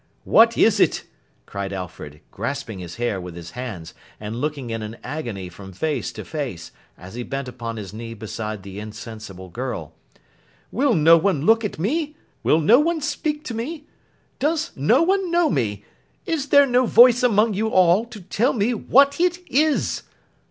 [0.23, 1.03] 'What is it!'
[1.45, 6.11] cried Alfred, grasping his hair with his hands, and looking in an agony from face
[6.13, 9.93] to face, as he bent upon his knee beside the insensible girl.
[10.71, 12.15] 'Will no one look at me?
[12.41, 13.85] Will no one speak to me?
[14.39, 15.85] Does no one know me?
[16.25, 20.01] Is there no voice among you all, to tell me what it is!